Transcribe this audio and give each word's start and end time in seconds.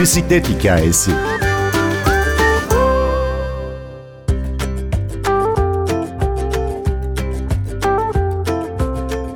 bisiklet 0.00 0.48
hikayesi. 0.48 1.10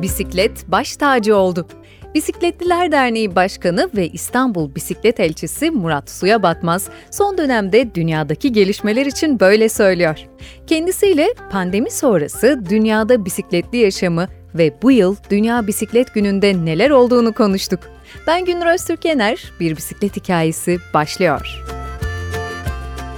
Bisiklet 0.03 0.65
baş 0.69 0.97
tacı 0.97 1.37
oldu. 1.37 1.67
Bisikletliler 2.15 2.93
Derneği 2.93 3.37
Başkanı 3.37 3.91
ve 3.97 4.09
İstanbul 4.09 4.75
Bisiklet 4.75 5.21
Elçisi 5.21 5.71
Murat 5.71 6.11
Suya 6.11 6.43
Batmaz 6.43 6.89
son 7.11 7.39
dönemde 7.39 7.95
dünyadaki 7.95 8.53
gelişmeler 8.53 9.07
için 9.07 9.41
böyle 9.41 9.69
söylüyor. 9.69 10.19
Kendisiyle 10.67 11.35
pandemi 11.51 11.91
sonrası 11.91 12.63
dünyada 12.71 13.25
bisikletli 13.25 13.79
yaşamı 13.79 14.29
ve 14.55 14.75
bu 14.83 14.91
yıl 14.91 15.17
Dünya 15.31 15.67
Bisiklet 15.67 16.15
Günü'nde 16.15 16.65
neler 16.65 16.91
olduğunu 16.91 17.33
konuştuk. 17.33 17.81
Ben 18.27 18.45
Günür 18.45 18.67
Öztürk 18.75 19.05
Yener, 19.05 19.53
bir 19.61 19.77
bisiklet 19.77 20.17
hikayesi 20.17 20.79
başlıyor. 20.95 21.65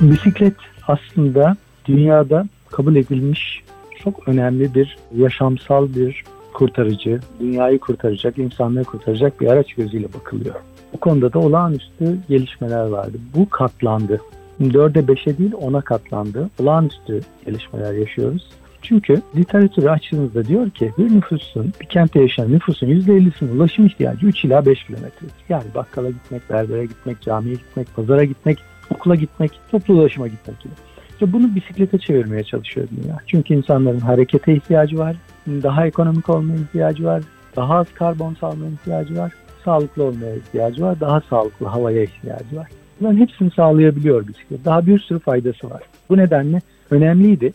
Bisiklet 0.00 0.54
aslında 0.88 1.56
dünyada 1.84 2.46
kabul 2.70 2.96
edilmiş 2.96 3.62
çok 4.04 4.28
önemli 4.28 4.74
bir 4.74 4.96
yaşamsal 5.16 5.94
bir 5.94 6.24
kurtarıcı, 6.54 7.20
dünyayı 7.40 7.78
kurtaracak, 7.78 8.38
insanlığı 8.38 8.84
kurtaracak 8.84 9.40
bir 9.40 9.46
araç 9.46 9.74
gözüyle 9.74 10.12
bakılıyor. 10.14 10.54
Bu 10.92 11.00
konuda 11.00 11.32
da 11.32 11.38
olağanüstü 11.38 12.18
gelişmeler 12.28 12.86
vardı. 12.86 13.18
Bu 13.34 13.48
katlandı. 13.48 14.20
4'e 14.60 15.00
5'e 15.00 15.38
değil 15.38 15.52
10'a 15.52 15.80
katlandı. 15.80 16.50
Olağanüstü 16.62 17.20
gelişmeler 17.46 17.92
yaşıyoruz. 17.92 18.50
Çünkü 18.88 19.22
literatürü 19.36 19.88
açtığınızda 19.88 20.44
diyor 20.44 20.70
ki 20.70 20.92
bir 20.98 21.16
nüfusun, 21.16 21.72
bir 21.80 21.86
kentte 21.86 22.20
yaşayan 22.20 22.52
nüfusun 22.52 22.86
%50'sinin 22.86 23.56
ulaşım 23.56 23.86
ihtiyacı 23.86 24.26
3 24.26 24.44
ila 24.44 24.66
5 24.66 24.84
kilometredir. 24.84 25.34
Yani 25.48 25.64
bakkala 25.74 26.10
gitmek, 26.10 26.50
berbere 26.50 26.84
gitmek, 26.84 27.20
camiye 27.22 27.54
gitmek, 27.54 27.96
pazara 27.96 28.24
gitmek, 28.24 28.58
okula 28.94 29.14
gitmek, 29.14 29.52
toplu 29.70 29.94
ulaşıma 29.94 30.28
gitmek 30.28 30.60
gibi. 30.60 30.72
İşte 31.12 31.32
bunu 31.32 31.54
bisiklete 31.54 31.98
çevirmeye 31.98 32.44
çalışıyor 32.44 32.88
dünya. 32.96 33.18
Çünkü 33.26 33.54
insanların 33.54 34.00
harekete 34.00 34.54
ihtiyacı 34.54 34.98
var, 34.98 35.16
daha 35.46 35.86
ekonomik 35.86 36.28
olmaya 36.28 36.56
ihtiyacı 36.56 37.04
var, 37.04 37.22
daha 37.56 37.74
az 37.74 37.86
karbon 37.94 38.34
salmaya 38.40 38.70
ihtiyacı 38.70 39.16
var, 39.16 39.32
sağlıklı 39.64 40.04
olmaya 40.04 40.34
ihtiyacı 40.36 40.82
var, 40.82 41.00
daha 41.00 41.20
sağlıklı 41.20 41.66
havaya 41.66 42.02
ihtiyacı 42.02 42.56
var. 42.56 42.68
Bunların 43.00 43.16
hepsini 43.16 43.50
sağlayabiliyor 43.50 44.28
bisiklet. 44.28 44.64
Daha 44.64 44.86
bir 44.86 44.98
sürü 44.98 45.18
faydası 45.18 45.70
var. 45.70 45.82
Bu 46.08 46.16
nedenle 46.16 46.60
önemliydi. 46.90 47.52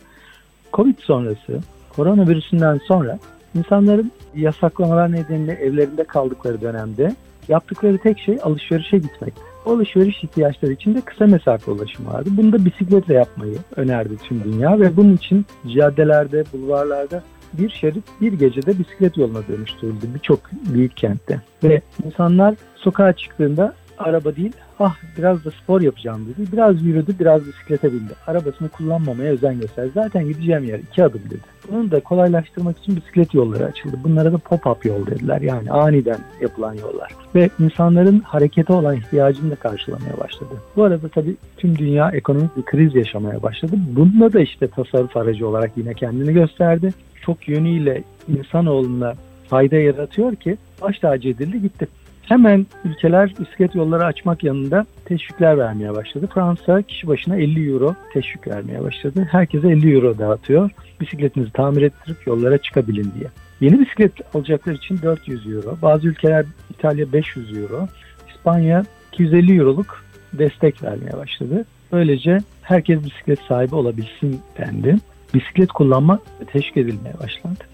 Covid 0.72 0.98
sonrası, 0.98 1.60
koronavirüsünden 1.96 2.80
sonra 2.88 3.18
insanların 3.54 4.12
yasaklamalar 4.34 5.12
nedeniyle 5.12 5.52
evlerinde 5.52 6.04
kaldıkları 6.04 6.60
dönemde 6.60 7.16
yaptıkları 7.48 7.98
tek 7.98 8.18
şey 8.18 8.38
alışverişe 8.42 8.98
gitmek. 8.98 9.34
O 9.66 9.72
alışveriş 9.72 10.24
ihtiyaçları 10.24 10.72
için 10.72 10.94
de 10.94 11.00
kısa 11.00 11.26
mesafe 11.26 11.70
ulaşım 11.70 12.06
vardı. 12.06 12.30
Bunu 12.32 12.52
da 12.52 12.64
bisikletle 12.64 13.14
yapmayı 13.14 13.56
önerdi 13.76 14.16
tüm 14.28 14.44
dünya 14.44 14.80
ve 14.80 14.96
bunun 14.96 15.16
için 15.16 15.46
caddelerde, 15.76 16.44
bulvarlarda 16.52 17.22
bir 17.52 17.70
şerit 17.70 18.04
bir 18.20 18.32
gecede 18.32 18.78
bisiklet 18.78 19.16
yoluna 19.16 19.48
dönüştürüldü 19.48 20.06
birçok 20.14 20.40
büyük 20.52 20.96
kentte. 20.96 21.40
Ve 21.64 21.80
insanlar 22.04 22.54
sokağa 22.76 23.12
çıktığında 23.12 23.74
araba 24.02 24.36
değil 24.36 24.52
ah 24.80 24.96
biraz 25.18 25.44
da 25.44 25.50
spor 25.50 25.80
yapacağım 25.80 26.26
dedi. 26.26 26.52
Biraz 26.52 26.82
yürüdü 26.82 27.14
biraz 27.20 27.46
bisiklete 27.46 27.92
bindi. 27.92 28.12
Arabasını 28.26 28.68
kullanmamaya 28.68 29.32
özen 29.32 29.60
gösterdi. 29.60 29.90
Zaten 29.94 30.28
gideceğim 30.28 30.64
yer 30.64 30.78
iki 30.78 31.04
adım 31.04 31.20
dedi. 31.30 31.40
Bunu 31.70 31.90
da 31.90 32.00
kolaylaştırmak 32.00 32.78
için 32.78 32.96
bisiklet 32.96 33.34
yolları 33.34 33.64
açıldı. 33.64 33.96
Bunlara 34.04 34.32
da 34.32 34.36
pop-up 34.36 34.88
yol 34.88 35.06
dediler. 35.06 35.40
Yani 35.40 35.70
aniden 35.70 36.18
yapılan 36.40 36.74
yollar. 36.74 37.12
Ve 37.34 37.50
insanların 37.60 38.20
harekete 38.20 38.72
olan 38.72 38.96
ihtiyacını 38.96 39.50
da 39.50 39.56
karşılamaya 39.56 40.20
başladı. 40.20 40.54
Bu 40.76 40.84
arada 40.84 41.08
tabii 41.08 41.36
tüm 41.56 41.78
dünya 41.78 42.10
ekonomik 42.10 42.56
bir 42.56 42.62
kriz 42.62 42.94
yaşamaya 42.94 43.42
başladı. 43.42 43.72
Bunda 43.76 44.32
da 44.32 44.40
işte 44.40 44.68
tasarruf 44.68 45.16
aracı 45.16 45.48
olarak 45.48 45.70
yine 45.76 45.94
kendini 45.94 46.32
gösterdi. 46.32 46.94
Çok 47.22 47.48
yönüyle 47.48 48.02
insanoğluna 48.28 49.14
fayda 49.48 49.76
yaratıyor 49.76 50.36
ki 50.36 50.56
baş 50.82 50.98
tacı 50.98 51.28
edildi 51.28 51.62
gitti. 51.62 51.86
Hemen 52.22 52.66
ülkeler 52.84 53.34
bisiklet 53.40 53.74
yolları 53.74 54.04
açmak 54.04 54.44
yanında 54.44 54.86
teşvikler 55.04 55.58
vermeye 55.58 55.94
başladı. 55.94 56.28
Fransa 56.34 56.82
kişi 56.82 57.08
başına 57.08 57.36
50 57.36 57.70
euro 57.70 57.94
teşvik 58.12 58.48
vermeye 58.48 58.82
başladı. 58.82 59.28
Herkese 59.30 59.68
50 59.68 59.94
euro 59.94 60.18
dağıtıyor. 60.18 60.70
Bisikletinizi 61.00 61.52
tamir 61.52 61.82
ettirip 61.82 62.26
yollara 62.26 62.58
çıkabilin 62.58 63.12
diye. 63.18 63.28
Yeni 63.60 63.80
bisiklet 63.80 64.12
alacaklar 64.34 64.72
için 64.72 64.98
400 65.02 65.46
euro. 65.46 65.76
Bazı 65.82 66.08
ülkeler 66.08 66.46
İtalya 66.70 67.12
500 67.12 67.56
euro. 67.56 67.88
İspanya 68.34 68.84
250 69.12 69.58
euroluk 69.58 70.04
destek 70.32 70.82
vermeye 70.82 71.16
başladı. 71.16 71.64
Böylece 71.92 72.38
herkes 72.62 73.04
bisiklet 73.04 73.38
sahibi 73.48 73.74
olabilsin 73.74 74.40
dendi. 74.58 74.96
Bisiklet 75.34 75.72
kullanma 75.72 76.18
teşvik 76.46 76.76
edilmeye 76.76 77.14
başlandı. 77.22 77.64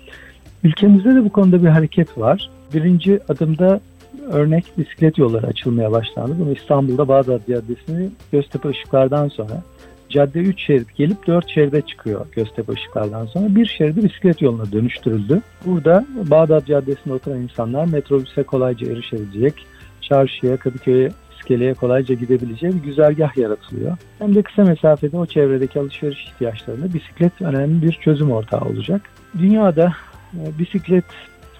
Ülkemizde 0.65 1.15
de 1.15 1.25
bu 1.25 1.33
konuda 1.33 1.63
bir 1.63 1.69
hareket 1.69 2.19
var. 2.19 2.51
Birinci 2.75 3.21
adımda 3.29 3.81
örnek 4.31 4.65
bisiklet 4.79 5.19
yolları 5.19 5.47
açılmaya 5.47 5.93
başlandı. 5.93 6.37
Bunu 6.39 6.53
İstanbul'da 6.53 7.09
Bağdat 7.09 7.47
Caddesi'ni 7.49 8.11
Göztepe 8.33 8.69
ışıklardan 8.69 9.29
sonra 9.29 9.63
cadde 10.09 10.39
3 10.39 10.67
şerit 10.67 10.97
gelip 10.97 11.27
4 11.27 11.49
şeride 11.49 11.83
çıkıyor 11.83 12.27
Göztepe 12.33 12.73
ışıklardan 12.73 13.27
sonra. 13.27 13.55
Bir 13.55 13.67
şeridi 13.67 14.05
bisiklet 14.05 14.43
yoluna 14.43 14.73
dönüştürüldü. 14.73 15.43
Burada 15.67 16.07
Bağdat 16.31 16.67
Caddesi'nde 16.67 17.15
oturan 17.15 17.41
insanlar 17.41 17.85
metrobüse 17.85 18.43
kolayca 18.43 18.93
erişebilecek, 18.93 19.55
çarşıya, 20.01 20.57
Kadıköy'e, 20.57 21.11
iskeleye 21.39 21.75
kolayca 21.75 22.15
gidebileceği 22.15 22.73
bir 22.73 22.83
güzergah 22.83 23.37
yaratılıyor. 23.37 23.97
Hem 24.19 24.35
de 24.35 24.43
kısa 24.43 24.65
mesafede 24.65 25.17
o 25.17 25.27
çevredeki 25.27 25.81
alışveriş 25.81 26.25
ihtiyaçlarında 26.25 26.95
bisiklet 26.95 27.43
önemli 27.43 27.83
bir 27.83 27.93
çözüm 27.93 28.31
ortağı 28.31 28.61
olacak. 28.61 29.03
Dünyada 29.39 29.93
e, 30.35 30.59
bisiklet 30.59 31.05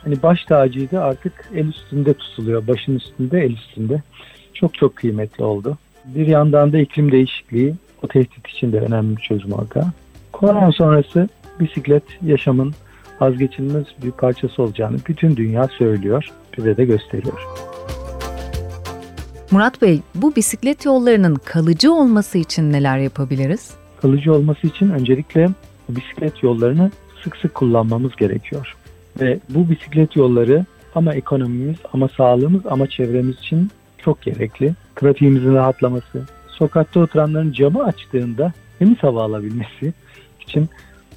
hani 0.05 0.23
baş 0.23 0.45
tacıydı 0.45 1.01
artık 1.01 1.51
el 1.55 1.67
üstünde 1.67 2.15
tutuluyor. 2.15 2.67
Başın 2.67 2.97
üstünde, 2.97 3.45
el 3.45 3.53
üstünde. 3.53 4.03
Çok 4.55 4.75
çok 4.75 4.97
kıymetli 4.97 5.45
oldu. 5.45 5.79
Bir 6.05 6.27
yandan 6.27 6.73
da 6.73 6.79
iklim 6.79 7.13
değişikliği 7.13 7.75
o 8.03 8.09
tehdit 8.09 8.49
için 8.49 8.73
de 8.73 8.81
önemli 8.81 9.17
bir 9.17 9.23
çözüm 9.23 9.53
ortağı. 9.53 9.87
Korona 10.33 10.73
sonrası 10.73 11.29
bisiklet 11.61 12.03
yaşamın 12.23 12.75
vazgeçilmez 13.21 13.85
bir 14.03 14.11
parçası 14.11 14.63
olacağını 14.63 14.97
bütün 15.09 15.37
dünya 15.37 15.69
söylüyor, 15.69 16.29
bize 16.59 16.77
de 16.77 16.85
gösteriyor. 16.85 17.47
Murat 19.51 19.83
Bey, 19.83 20.01
bu 20.15 20.37
bisiklet 20.37 20.85
yollarının 20.85 21.35
kalıcı 21.35 21.93
olması 21.93 22.39
için 22.39 22.73
neler 22.73 22.99
yapabiliriz? 22.99 23.71
Kalıcı 24.03 24.35
olması 24.35 24.67
için 24.67 24.91
öncelikle 24.91 25.49
bisiklet 25.89 26.43
yollarını 26.43 26.91
sık 27.25 27.37
sık 27.37 27.55
kullanmamız 27.55 28.17
gerekiyor. 28.17 28.77
Ve 29.21 29.39
bu 29.49 29.71
bisiklet 29.71 30.17
yolları 30.17 30.65
ama 30.95 31.15
ekonomimiz 31.15 31.77
ama 31.93 32.09
sağlığımız 32.09 32.67
ama 32.67 32.87
çevremiz 32.87 33.39
için 33.39 33.71
çok 33.99 34.23
gerekli. 34.23 34.75
Trafiğimizin 34.97 35.55
rahatlaması, 35.55 36.23
sokakta 36.49 37.01
oturanların 37.01 37.53
camı 37.53 37.85
açtığında 37.85 38.53
temiz 38.79 38.99
hava 38.99 39.23
alabilmesi 39.23 39.93
için 40.41 40.69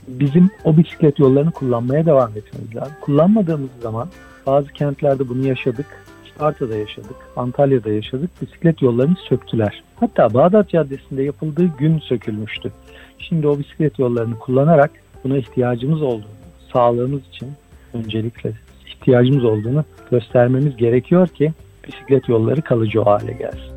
bizim 0.07 0.49
o 0.63 0.77
bisiklet 0.77 1.19
yollarını 1.19 1.51
kullanmaya 1.51 2.05
devam 2.05 2.29
etmemiz 2.29 2.75
lazım. 2.75 2.93
Kullanmadığımız 3.01 3.69
zaman 3.81 4.07
bazı 4.45 4.67
kentlerde 4.67 5.29
bunu 5.29 5.47
yaşadık. 5.47 5.85
Isparta'da 6.25 6.75
yaşadık, 6.75 7.15
Antalya'da 7.35 7.89
yaşadık. 7.89 8.29
Bisiklet 8.41 8.81
yollarını 8.81 9.15
söktüler. 9.29 9.83
Hatta 9.99 10.33
Bağdat 10.33 10.69
Caddesi'nde 10.69 11.23
yapıldığı 11.23 11.65
gün 11.65 11.99
sökülmüştü. 11.99 12.71
Şimdi 13.19 13.47
o 13.47 13.59
bisiklet 13.59 13.99
yollarını 13.99 14.39
kullanarak 14.39 14.91
buna 15.23 15.37
ihtiyacımız 15.37 16.01
olduğunu, 16.01 16.25
sağlığımız 16.73 17.21
için 17.27 17.47
öncelikle 17.93 18.51
ihtiyacımız 18.87 19.45
olduğunu 19.45 19.85
göstermemiz 20.11 20.77
gerekiyor 20.77 21.27
ki 21.27 21.53
bisiklet 21.87 22.29
yolları 22.29 22.61
kalıcı 22.61 22.99
hale 22.99 23.33
gelsin. 23.33 23.71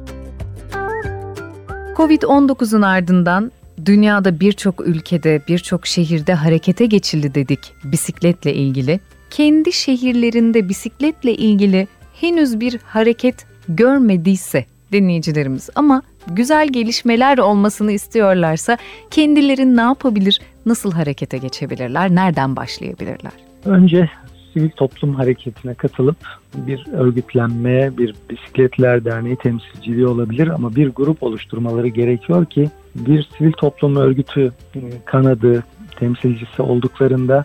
Covid-19'un 1.97 2.83
ardından 2.83 3.53
dünyada 3.87 4.41
birçok 4.41 4.89
ülkede, 4.89 5.43
birçok 5.49 5.87
şehirde 5.87 6.35
harekete 6.35 6.87
geçildi 6.87 7.35
dedik 7.35 7.73
bisikletle 7.85 8.55
ilgili. 8.55 9.01
Kendi 9.31 9.73
şehirlerinde 9.73 10.69
bisikletle 10.69 11.35
ilgili 11.35 11.89
henüz 12.21 12.61
bir 12.61 12.79
hareket 12.85 13.47
görmediyse 13.69 14.65
dinleyicilerimiz 14.93 15.71
ama 15.75 16.03
güzel 16.27 16.69
gelişmeler 16.69 17.39
olmasını 17.39 17.93
istiyorlarsa 17.93 18.79
kendileri 19.11 19.77
ne 19.77 19.81
yapabilir, 19.81 20.41
nasıl 20.67 20.93
harekete 20.93 21.39
geçebilirler, 21.39 22.15
nereden 22.15 22.57
başlayabilirler? 22.57 23.33
Önce 23.65 24.11
sivil 24.53 24.71
toplum 24.71 25.15
hareketine 25.15 25.75
katılıp 25.75 26.17
bir 26.55 26.87
örgütlenmeye, 26.93 27.99
bir 27.99 28.15
bisikletler 28.31 29.05
derneği 29.05 29.37
temsilciliği 29.37 30.07
olabilir 30.07 30.49
ama 30.49 30.77
bir 30.77 30.89
grup 30.89 31.23
oluşturmaları 31.23 31.89
gerekiyor 31.89 32.47
ki 32.47 32.71
bir 32.95 33.29
sivil 33.39 33.53
toplum 33.53 33.97
örgütü 33.97 34.53
e, 34.75 34.81
kanadı 35.05 35.65
temsilcisi 35.97 36.63
olduklarında 36.63 37.45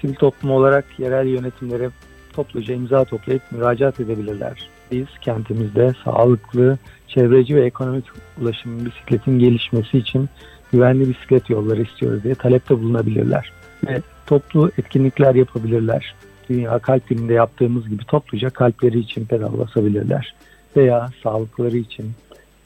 sivil 0.00 0.14
toplum 0.14 0.50
olarak 0.50 0.84
yerel 0.98 1.26
yönetimlere 1.26 1.90
topluca 2.32 2.74
imza 2.74 3.04
toplayıp 3.04 3.42
müracaat 3.50 4.00
edebilirler. 4.00 4.68
Biz 4.92 5.06
kentimizde 5.20 5.92
sağlıklı, 6.04 6.78
çevreci 7.08 7.56
ve 7.56 7.64
ekonomik 7.64 8.04
ulaşım 8.42 8.86
bisikletin 8.86 9.38
gelişmesi 9.38 9.98
için 9.98 10.28
güvenli 10.72 11.08
bisiklet 11.08 11.50
yolları 11.50 11.82
istiyoruz 11.82 12.24
diye 12.24 12.34
talepte 12.34 12.78
bulunabilirler. 12.80 13.52
Ve 13.86 14.02
toplu 14.28 14.70
etkinlikler 14.78 15.34
yapabilirler. 15.34 16.14
Dünya 16.48 16.78
Kalp 16.78 17.08
Günü'nde 17.08 17.34
yaptığımız 17.34 17.88
gibi 17.88 18.04
topluca 18.04 18.50
kalpleri 18.50 18.98
için 18.98 19.24
pedal 19.24 19.58
basabilirler. 19.58 20.34
Veya 20.76 21.08
sağlıkları 21.22 21.76
için 21.76 22.10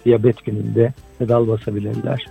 diyabet 0.05 0.45
gününde 0.45 0.93
pedal 1.19 1.49
basabilirler. 1.49 2.27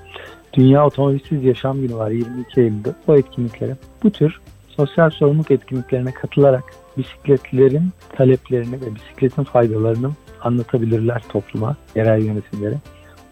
Dünya 0.54 0.86
Otomobilsiz 0.86 1.44
Yaşam 1.44 1.82
Günü 1.82 1.96
var 1.96 2.12
22 2.12 2.62
Eylül'de. 2.62 2.90
O 3.08 3.16
etkinliklere 3.16 3.76
bu 4.04 4.12
tür 4.12 4.42
sosyal 4.68 5.10
sorumluluk 5.10 5.52
etkinliklerine 5.52 6.12
katılarak 6.12 6.64
bisikletlerin 6.98 7.90
taleplerini 8.16 8.82
ve 8.82 8.96
bisikletin 8.96 9.44
faydalarını 9.44 10.12
anlatabilirler 10.42 11.22
topluma, 11.30 11.76
yerel 11.96 12.22
yönetimlere. 12.22 12.76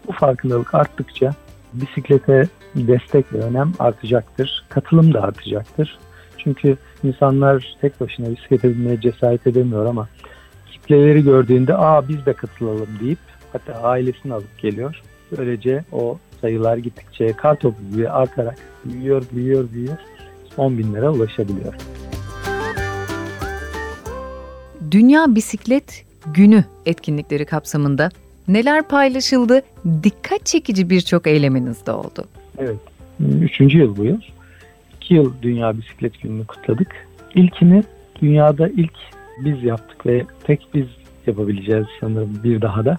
Bu 0.08 0.12
farkındalık 0.12 0.74
arttıkça 0.74 1.34
bisiklete 1.72 2.48
destek 2.74 3.32
ve 3.32 3.38
önem 3.38 3.72
artacaktır. 3.78 4.64
Katılım 4.68 5.14
da 5.14 5.22
artacaktır. 5.22 5.98
Çünkü 6.38 6.76
insanlar 7.04 7.76
tek 7.80 8.00
başına 8.00 8.30
bisiklete 8.30 8.70
binmeye 8.70 9.00
cesaret 9.00 9.46
edemiyor 9.46 9.86
ama 9.86 10.08
kitleleri 10.72 11.24
gördüğünde 11.24 11.76
aa 11.76 12.08
biz 12.08 12.26
de 12.26 12.32
katılalım 12.32 12.88
deyip 13.00 13.18
hatta 13.52 13.72
ailesini 13.72 14.34
alıp 14.34 14.58
geliyor. 14.58 15.02
Böylece 15.38 15.84
o 15.92 16.18
sayılar 16.40 16.76
gittikçe 16.76 17.32
kar 17.32 17.54
topu 17.54 17.76
gibi 17.92 18.08
artarak 18.08 18.58
büyüyor, 18.84 19.22
büyüyor, 19.32 19.72
büyüyor. 19.72 19.98
10 20.56 20.78
binlere 20.78 21.08
ulaşabiliyor. 21.08 21.74
Dünya 24.90 25.34
Bisiklet 25.34 26.04
Günü 26.26 26.64
etkinlikleri 26.86 27.46
kapsamında 27.46 28.10
neler 28.48 28.88
paylaşıldı? 28.88 29.62
Dikkat 30.02 30.46
çekici 30.46 30.90
birçok 30.90 31.26
eyleminiz 31.26 31.86
de 31.86 31.92
oldu. 31.92 32.24
Evet. 32.58 32.76
Üçüncü 33.40 33.78
yıl 33.78 33.96
bu 33.96 34.04
yıl. 34.04 34.20
İki 34.96 35.14
yıl 35.14 35.32
Dünya 35.42 35.78
Bisiklet 35.78 36.22
Günü'nü 36.22 36.46
kutladık. 36.46 37.06
İlkini 37.34 37.82
dünyada 38.22 38.68
ilk 38.68 38.92
biz 39.44 39.64
yaptık 39.64 40.06
ve 40.06 40.24
tek 40.44 40.66
biz 40.74 40.86
yapabileceğiz 41.26 41.86
sanırım 42.00 42.40
bir 42.44 42.62
daha 42.62 42.84
da. 42.84 42.96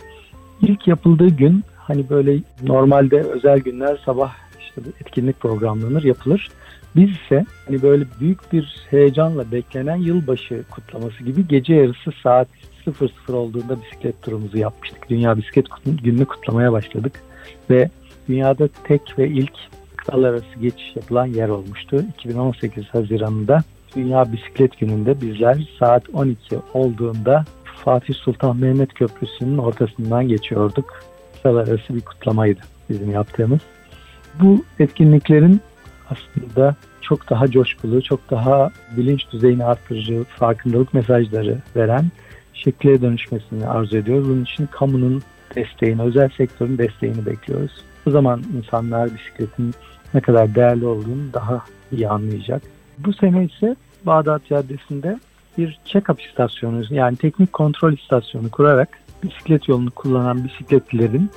İlk 0.62 0.88
yapıldığı 0.88 1.30
gün 1.30 1.64
hani 1.78 2.10
böyle 2.10 2.40
normalde 2.64 3.22
özel 3.22 3.60
günler 3.60 3.98
sabah 4.06 4.34
işte 4.60 4.82
etkinlik 5.02 5.40
programlanır 5.40 6.04
yapılır. 6.04 6.50
Biz 6.96 7.10
ise 7.10 7.46
hani 7.66 7.82
böyle 7.82 8.06
büyük 8.20 8.54
bir 8.54 8.86
heyecanla 8.90 9.52
beklenen 9.52 9.96
yılbaşı 9.96 10.64
kutlaması 10.72 11.24
gibi 11.24 11.48
gece 11.48 11.74
yarısı 11.74 12.12
saat 12.24 12.48
00 12.86 13.34
olduğunda 13.34 13.82
bisiklet 13.82 14.22
turumuzu 14.22 14.58
yapmıştık. 14.58 15.10
Dünya 15.10 15.38
Bisiklet 15.38 15.66
Günü'nü 15.86 16.26
kutlamaya 16.26 16.72
başladık 16.72 17.14
ve 17.70 17.90
dünyada 18.30 18.70
tek 18.84 19.20
ve 19.20 19.28
ilk 19.28 19.54
kıtalar 19.98 20.30
arası 20.30 20.60
geçiş 20.62 20.96
yapılan 20.96 21.26
yer 21.26 21.50
olmuştu. 21.50 22.04
2018 22.20 22.86
Haziran'da 22.86 23.64
Dünya 23.96 24.34
Bisiklet 24.34 24.80
Günü'nde 24.80 25.22
bizler 25.22 25.68
saat 25.80 26.04
12 26.14 26.58
olduğunda 26.74 27.46
Fatih 27.64 28.16
Sultan 28.16 28.58
Mehmet 28.58 28.94
Köprüsü'nün 28.94 29.58
ortasından 29.58 30.28
geçiyorduk. 30.28 31.04
Kıtalar 31.34 31.68
arası 31.68 31.96
bir 31.96 32.02
kutlamaydı 32.02 32.60
bizim 32.90 33.12
yaptığımız. 33.12 33.60
Bu 34.42 34.64
etkinliklerin 34.80 35.62
aslında 36.10 36.76
çok 37.02 37.30
daha 37.30 37.48
coşkulu, 37.48 38.02
çok 38.02 38.32
daha 38.32 38.72
bilinç 38.98 39.32
düzeyini 39.32 39.66
arttırıcı, 39.66 40.24
farkındalık 40.24 40.94
mesajları 40.94 41.58
veren 41.76 42.06
şekle 42.54 43.02
dönüşmesini 43.02 43.68
arzu 43.68 43.98
ediyoruz. 43.98 44.30
Bunun 44.30 44.44
için 44.44 44.66
kamunun 44.66 45.22
desteğini, 45.56 46.02
özel 46.02 46.30
sektörün 46.30 46.78
desteğini 46.78 47.26
bekliyoruz. 47.26 47.72
O 48.08 48.12
zaman 48.12 48.44
insanlar 48.58 49.10
bisikletin 49.14 49.74
ne 50.14 50.22
kadar 50.22 50.56
değerli 50.56 50.86
olduğunu 50.86 51.34
daha 51.34 51.66
iyi 51.92 52.10
anlayacak. 52.10 52.62
Bu 52.98 53.14
sene 53.14 53.46
ise 53.46 53.76
Bağdat 54.06 54.46
Caddesi'nde 54.46 55.20
bir 55.58 55.80
check-up 55.86 56.30
istasyonu 56.30 56.84
yani 56.90 57.18
teknik 57.18 57.54
kontrol 57.54 57.94
istasyonu 57.94 58.52
kurarak 58.52 58.90
bisiklet 59.24 59.68
yolunu 59.68 59.92
kullanan 59.92 60.44
bisikletlilerin 60.44 61.30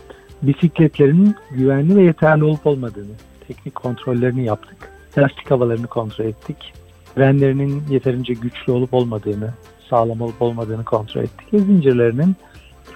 bisikletlerinin 0.42 1.34
güvenli 1.50 1.96
ve 1.96 2.02
yeterli 2.02 2.44
olup 2.44 2.66
olmadığını 2.66 3.12
teknik 3.48 3.74
kontrollerini 3.74 4.44
yaptık. 4.44 4.76
Lastik 5.18 5.50
havalarını 5.50 5.86
kontrol 5.86 6.24
ettik. 6.24 6.56
Frenlerinin 7.14 7.82
yeterince 7.90 8.34
güçlü 8.34 8.72
olup 8.72 8.94
olmadığını, 8.94 9.50
sağlam 9.90 10.20
olup 10.20 10.42
olmadığını 10.42 10.84
kontrol 10.84 11.22
ettik. 11.22 11.54
Ve 11.54 11.58
zincirlerinin 11.58 12.36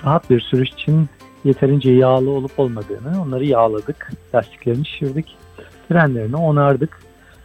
rahat 0.04 0.30
bir 0.30 0.40
sürüş 0.40 0.68
için 0.68 1.08
yeterince 1.44 1.92
yağlı 1.92 2.30
olup 2.30 2.58
olmadığını 2.58 3.22
onları 3.22 3.44
yağladık. 3.44 4.12
Lastiklerini 4.34 4.86
şişirdik. 4.86 5.36
Frenlerini 5.88 6.36
onardık. 6.36 6.98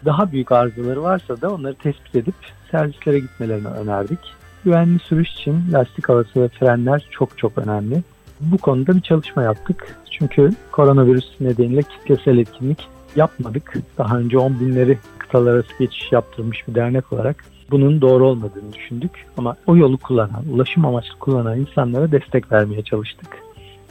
Daha 0.05 0.31
büyük 0.31 0.51
arızaları 0.51 1.03
varsa 1.03 1.41
da 1.41 1.53
onları 1.53 1.75
tespit 1.75 2.15
edip 2.15 2.35
servislere 2.71 3.19
gitmelerini 3.19 3.67
önerdik. 3.67 4.19
Güvenli 4.63 4.99
sürüş 4.99 5.31
için 5.31 5.63
lastik 5.71 6.09
havası 6.09 6.41
ve 6.41 6.47
frenler 6.47 7.07
çok 7.11 7.37
çok 7.37 7.57
önemli. 7.57 8.03
Bu 8.41 8.57
konuda 8.57 8.95
bir 8.95 9.01
çalışma 9.01 9.43
yaptık. 9.43 9.97
Çünkü 10.11 10.51
koronavirüs 10.71 11.25
nedeniyle 11.39 11.81
kitlesel 11.81 12.37
etkinlik 12.37 12.87
yapmadık. 13.15 13.73
Daha 13.97 14.17
önce 14.17 14.37
10 14.37 14.59
binleri 14.59 14.97
kıtalar 15.17 15.53
arası 15.53 15.69
geçiş 15.79 16.11
yaptırmış 16.11 16.67
bir 16.67 16.75
dernek 16.75 17.13
olarak 17.13 17.45
bunun 17.73 18.01
doğru 18.01 18.27
olmadığını 18.27 18.73
düşündük. 18.73 19.11
Ama 19.37 19.55
o 19.67 19.77
yolu 19.77 19.97
kullanan, 19.97 20.43
ulaşım 20.53 20.85
amaçlı 20.85 21.19
kullanan 21.19 21.59
insanlara 21.59 22.11
destek 22.11 22.51
vermeye 22.51 22.81
çalıştık. 22.81 23.27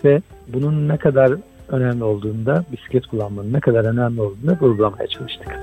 Ve 0.05 0.23
bunun 0.49 0.89
ne 0.89 0.97
kadar 0.97 1.33
önemli 1.69 2.05
olduğunda, 2.05 2.65
bisiklet 2.73 3.07
kullanmanın 3.07 3.53
ne 3.53 3.61
kadar 3.61 3.85
önemli 3.85 4.21
olduğunu 4.21 4.57
vurgulamaya 4.61 5.07
çalıştık. 5.07 5.61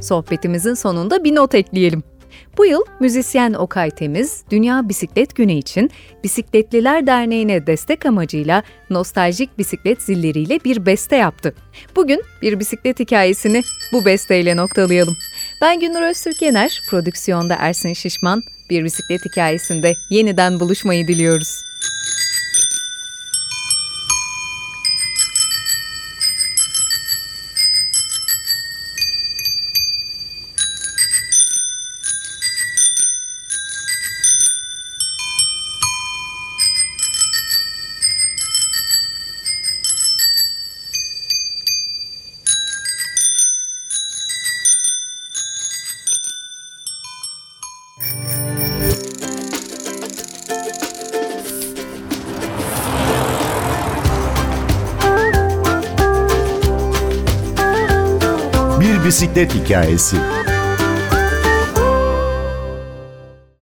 Sohbetimizin 0.00 0.74
sonunda 0.74 1.24
bir 1.24 1.34
not 1.34 1.54
ekleyelim. 1.54 2.02
Bu 2.58 2.66
yıl 2.66 2.80
müzisyen 3.00 3.52
Okay 3.52 3.90
Temiz, 3.90 4.44
Dünya 4.50 4.88
Bisiklet 4.88 5.34
Günü 5.34 5.52
için 5.52 5.90
Bisikletliler 6.24 7.06
Derneği'ne 7.06 7.66
destek 7.66 8.06
amacıyla 8.06 8.62
nostaljik 8.90 9.58
bisiklet 9.58 10.02
zilleriyle 10.02 10.58
bir 10.64 10.86
beste 10.86 11.16
yaptı. 11.16 11.54
Bugün 11.96 12.22
bir 12.42 12.60
bisiklet 12.60 13.00
hikayesini 13.00 13.62
bu 13.92 14.04
besteyle 14.04 14.56
noktalayalım. 14.56 15.14
Ben 15.62 15.80
Günür 15.80 16.02
Öztürk 16.02 16.42
Yener, 16.42 16.82
prodüksiyonda 16.88 17.56
Ersin 17.58 17.92
Şişman, 17.92 18.42
bir 18.70 18.84
bisiklet 18.84 19.24
hikayesinde 19.24 19.96
yeniden 20.10 20.60
buluşmayı 20.60 21.08
diliyoruz. 21.08 21.62
Bisiklet 59.12 59.54
hikayesi. 59.54 60.16